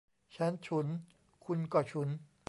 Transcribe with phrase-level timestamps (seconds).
[0.35, 0.87] ฉันฉุน
[1.45, 2.09] คุณก็ฉุน